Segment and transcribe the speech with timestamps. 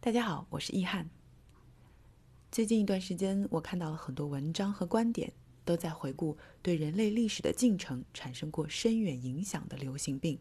[0.00, 1.10] 大家好，我是易翰。
[2.52, 5.32] 最近一段时间，我看到了很多文章和观点，
[5.64, 10.38] 都在回顾对人类历史的进程产生过深远影响的流行病，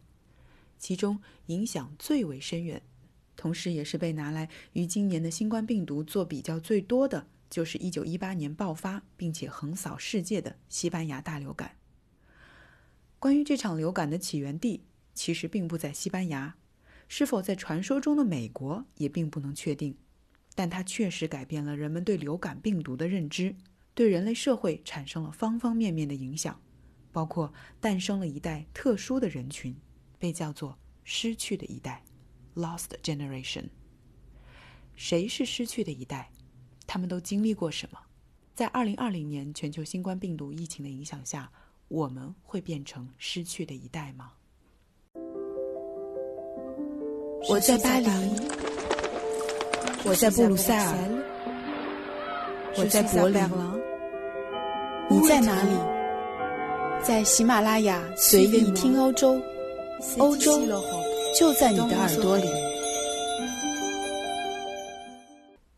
[0.77, 2.83] 其中影响最为深远，
[3.35, 11.75] 同时也是被拿来与今年的新冠病毒做比较最多的，就是1918年爆发并且横扫世界的西班牙大流感。
[13.17, 14.83] 关于这场流感的起源地，
[15.15, 16.55] 其实并不在西班牙，
[17.07, 19.97] 是否在传说中的美国也并不能确定。
[20.55, 23.55] 但它确实改变了人们对流感病毒的认知，
[23.93, 26.59] 对人类社会产生了方方面面的影响，
[27.11, 29.75] 包括诞生了一代特殊的人群，
[30.17, 32.03] 被叫做“失去的一代
[32.55, 33.65] ”（Lost Generation）。
[34.95, 36.31] 谁是失去的一代？
[36.87, 37.99] 他们都经历过什么？
[38.55, 41.51] 在2020年全球新冠病毒疫情的影响下，
[41.87, 44.33] 我们会变成失去的一代吗？
[47.49, 48.09] 我在巴黎。
[50.03, 50.93] 我在布鲁塞尔，
[52.77, 53.41] 我在柏林，
[55.09, 55.71] 你在哪里？
[57.03, 59.41] 在喜马拉雅随意听欧洲，
[60.17, 60.59] 欧洲
[61.37, 62.47] 就在你的耳朵里。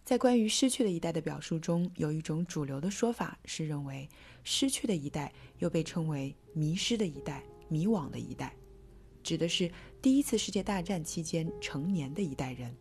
[0.06, 4.08] 在关于失去的一代的表述中，有一种主流的说法是认为，
[4.44, 8.53] 失去的一代又被称为迷失的一代、迷惘的一代，
[9.23, 12.75] 指的是第一次世界大战期间成年的一代人。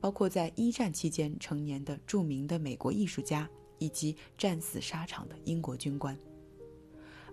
[0.00, 3.48] 包括在一战期间成年的著名的美国艺术家，
[3.78, 6.18] 以及战死沙场的英国军官。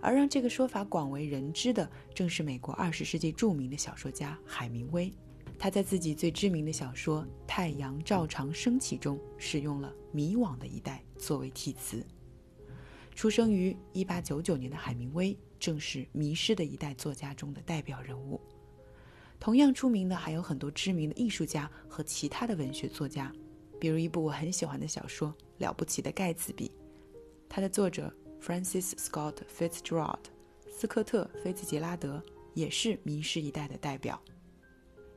[0.00, 5.12] 而让这个说法广为人知的，正是美国二十世纪著名的小说家海明威。
[5.58, 12.06] 他在自己最知名的小说《太阳照常升起》中，使用了“迷惘的一代”作为题词。
[13.16, 18.40] 出生于一八九九年的海明威，正是迷失的一代作家中的代表人物。
[19.38, 23.32] 同样出名的还有很多知名的艺术家和其他的文学作家，
[23.78, 26.68] 比如一部我很喜欢的小说《了不起的盖茨比》，
[27.48, 30.24] 它的作者 Francis Scott Fitzgerald
[30.68, 32.22] 斯科特·菲茨杰拉德
[32.54, 34.20] 也是迷失一代的代表。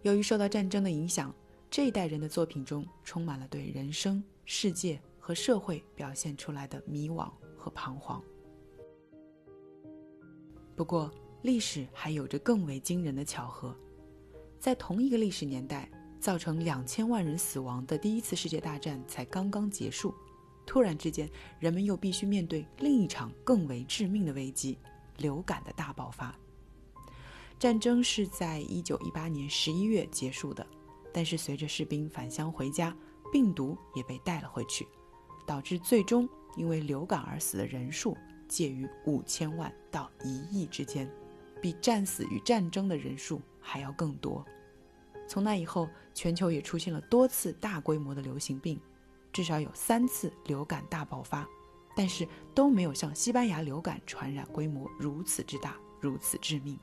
[0.04, 1.34] 由于受到战争的影响，
[1.70, 8.24] 这一代人的作品中充满了对人生、世界和社会表现出来的迷惘和彷徨。
[10.76, 11.12] 不过，
[11.44, 13.76] 历史还有着更为惊人的巧合。
[14.60, 15.90] 在同一个历史年代，
[16.20, 20.16] 造成两千万人死亡的第一次世界大战才刚刚结束，
[20.66, 21.30] 突然之间，
[21.60, 24.78] 人们又必须面对另一场更为致命的危机——
[25.20, 26.34] 流感的大爆发。
[27.60, 30.66] 战争是在一九一八年十一月结束的，
[31.14, 32.96] 但是随着士兵返乡回家，
[33.32, 34.88] 病毒也被带了回去，
[35.46, 38.18] 导致最终因为流感而死的人数
[38.48, 41.10] 介于五千万到一亿之间，
[41.62, 44.46] 比战死与战争的人数还要更多。
[45.28, 48.80] 从那以后，全球也出现了多次大规模的流行病，
[49.32, 51.48] 至少有三次流感大爆发，
[51.96, 56.78] 但是都没有像西班牙流感传染规模如此之大，如此致命。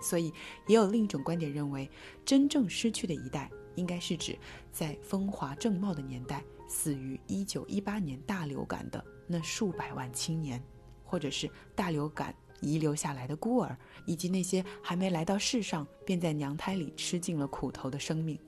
[0.00, 0.34] 所以，
[0.66, 1.88] 也有另一种观点认为，
[2.24, 4.36] 真正失去的一代，应该是指
[4.72, 10.62] 在风华正茂的年代死于1918年大流感的那数百万青年，
[11.04, 12.34] 或者是大流感。
[12.64, 18.38] 遗留下来的孤儿，以及那些还没来到世上便在娘胎里吃尽了苦头的生命，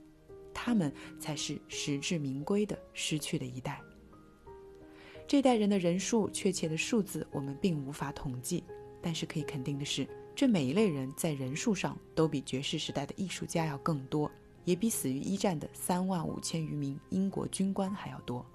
[0.53, 3.81] 他们才是实至名归的失去的一代。
[5.27, 8.63] 这代人的人数确切的数字我们并无法统计，
[9.01, 14.31] 但是可以肯定的是，这每一类人在人数上都比爵士时代的艺术家要更多，
[14.65, 18.45] 也比死于一战的三万五千余名英国军官还要多。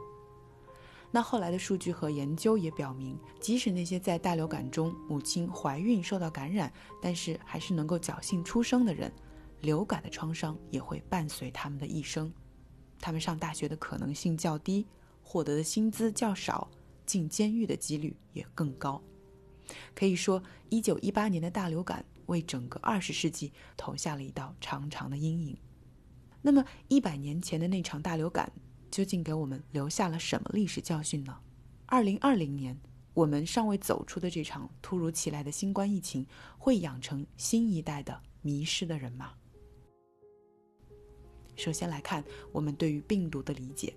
[1.13, 9.13] 那后来的数据和研究也表明，即使那些在大流感中母亲怀孕受到感染，但是还是能够侥幸出生的人，
[9.61, 12.33] 流感的创伤也会伴随他们的一生。
[13.01, 14.87] 他们上大学的可能性较低，
[15.23, 16.71] 获得的薪资较少，
[17.07, 19.03] 进监狱的几率也更高。
[19.95, 25.59] 可以说，一九一八年的大流感为整个二十世纪投下了一道长长的阴影。
[26.43, 28.51] 那么，一百年前的那场大流感。
[28.91, 31.39] 究竟给我们留下了什么历史教训呢？
[31.87, 32.77] 二零二零年，
[33.15, 36.27] 我们尚未走出的这场突如其来的新冠疫情，
[36.59, 39.33] 会养成新一代的迷失的人吗？
[41.55, 43.95] 首先来看我们对于病毒的理解。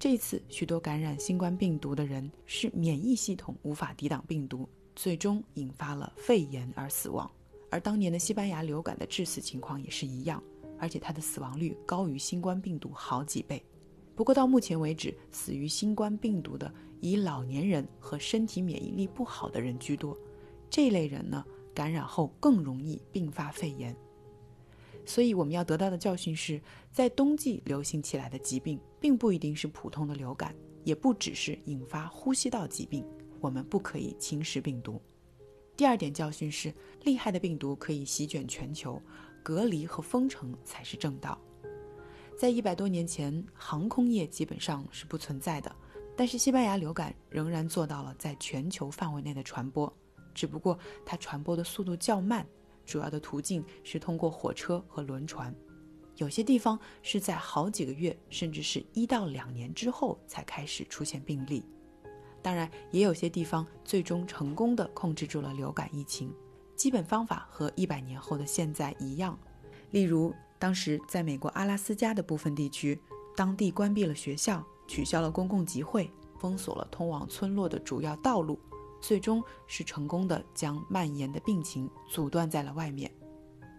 [0.00, 7.30] 这次许多感染新冠病毒的人是免疫系统无法抵挡病毒，最终引发了肺炎而死亡。
[7.70, 10.42] 而当年的西班牙流感的致死情况也是一样，
[10.78, 13.62] 而且它的死亡率高于新冠病毒好几倍。
[14.14, 20.16] 不过到目前为止，死于新冠病毒的以老年人和身体免疫力不好的人居多。
[20.68, 21.44] 这类人呢，
[21.74, 23.96] 感染后更容易并发肺炎。
[25.06, 26.60] 所以我们要得到的教训是，
[26.92, 30.54] 在冬季流行起来的疾病，并不一定是普通的流感，
[30.84, 33.04] 也不只是引发呼吸道疾病。
[33.40, 35.00] 我们不可以轻视病毒。
[35.76, 36.74] 第二点教训是，
[37.04, 39.00] 厉害的病毒可以席卷全球，
[39.48, 41.38] 隔离和封城才是正道。
[42.36, 45.74] 在一百多年前，航空业基本上是不存在的，
[46.14, 49.90] 但是西班牙流感仍然做到了在全球范围内的传播，
[50.34, 52.46] 只不过它传播的速度较慢。
[52.84, 55.54] 主要的途径是通过火车和轮船，
[56.16, 61.64] 有些地方是在好几个月，甚至是一到两年之后才开始出现病例。
[62.42, 66.30] 当然，也有些地方最终成功的控制住了流感疫情。
[66.78, 69.38] 基本方法和一百年后的现在一样。
[69.90, 72.98] 例如，当时在美国阿拉斯加的部分地区，
[73.36, 78.58] 当地关闭了学校，取消了公共集会，封锁了通往村落的主要道路。
[79.00, 83.08] 最终是成功的将蔓延的病情阻断在了外面，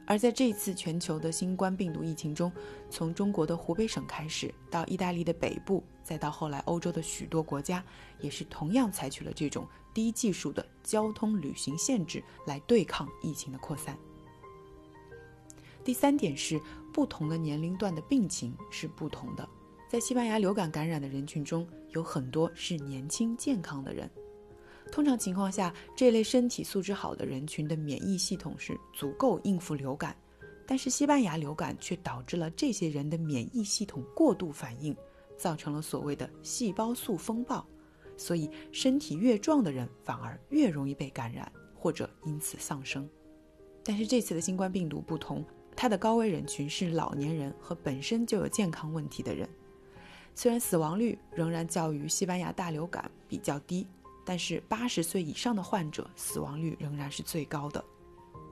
[0.09, 2.51] 而在这次全球的新冠病毒疫情中，
[2.89, 7.85] 从中国的湖北省开始，到意大利的北部，再到后来欧洲的许多国家，
[8.19, 13.95] 也是同样采取了这种低技术的交通旅行限制来对抗疫情的扩散。
[15.83, 16.59] 第三点是，
[16.91, 19.47] 不同的年龄段的病情是不同的，
[19.87, 24.09] 在西班牙流感感染的人群中，有很多是年轻健康的人。
[24.91, 30.15] 通常情况下，这类身体素质好的人群的免疫系统是足够应付流感，
[30.65, 34.95] 但是西班牙流感却导致了这些人的免疫系统过度反应，
[35.37, 37.65] 造成了所谓的细胞素风暴。
[38.17, 43.07] 所以，身体越壮的人反而越容易被感染，或者因此丧生。
[43.83, 45.45] 但是这次的新冠病毒不同，
[45.75, 49.47] 它的高危人群是老年人和本身就有健康问题的人。
[50.35, 53.87] 虽然死亡率仍然较于西班牙大流感比较低。
[54.29, 57.83] 但是八十岁以上的患者死亡率仍然是最高的。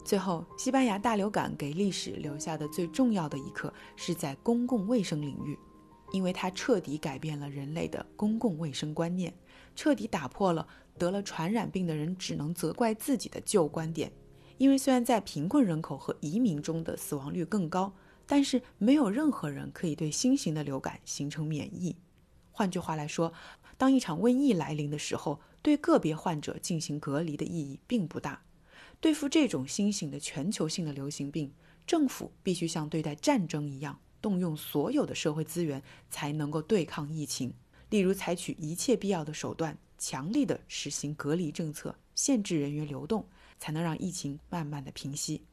[0.04, 5.56] 最后，西班牙大流感给历史留下的最重要的一课是在公共卫生领域，
[6.12, 9.32] 因为它彻底改变了人类的公共卫生观念，
[9.76, 14.12] 彻底打破了得了传染病的人只能责怪自己的旧观点。
[14.58, 17.94] 因为虽然在贫困人口和移民中的死亡率更高，
[18.26, 21.96] 但是没有任何人可以对新型的流感形成免疫。
[22.52, 23.32] 换句话来说，
[23.78, 28.44] 当一场瘟疫来临的时候，对个别患者进行隔离的意义并不大。
[29.00, 31.54] 对付这种新型的全球性的流行病，
[31.86, 37.54] 政府必须像对待战争一样，动用所有的社会资源，才能够对抗疫情。
[37.92, 43.28] 例如，采取一切必要的手段，强力的实行隔离政策，限制人员流动，
[43.60, 45.44] 才能让疫情慢慢的平息。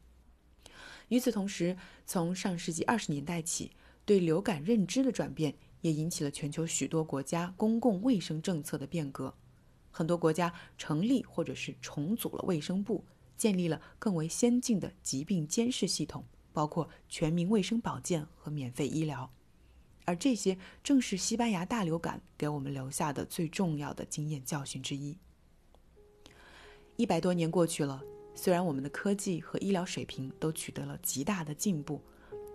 [1.09, 1.76] 与此同时，
[2.06, 3.73] 从上世纪二十年代起，
[4.06, 5.55] 对流感认知的转变，
[5.85, 9.35] 也引起了全球许多国家公共卫生政策的变革。
[9.91, 13.05] 很多国家成立或者是重组了卫生部，
[13.37, 19.31] 建立了更为先进的疾病监视系统，包括全民卫生保健和免费医疗。
[20.07, 25.19] 而这些正是西班牙大流感给我们留下的最重要的经验教训之一。
[26.97, 28.03] 一百多年过去了，
[28.35, 32.01] 虽然我们的科技和医疗水平都取得了极大的进步，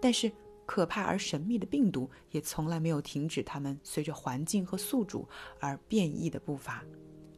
[0.01, 0.31] 但是
[0.69, 5.27] 可怕而神秘的病毒也从来没有停止它们随着环境和宿主
[5.59, 6.85] 而变异的步伐。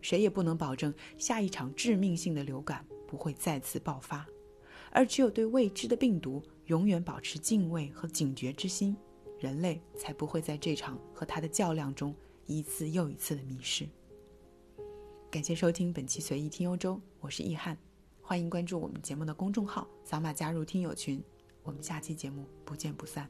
[0.02, 4.28] 谁也不能保证下一场致命性的流感不会再次爆发，
[4.92, 8.98] 而只有对未知的病毒永远保持敬畏和警觉之心，
[9.40, 12.14] 人类才不会在这场和它的较量中
[12.48, 13.88] 一次又一次的迷失。
[15.30, 17.78] 感谢收听本期随意听欧洲，我是易翰，
[18.22, 21.24] 欢迎关注我们节目的公众号，扫码加入听友群，
[21.63, 23.29] 我们下期节目不见不散。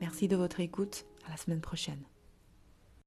[0.00, 2.02] Merci de votre écoute, à la semaine prochaine.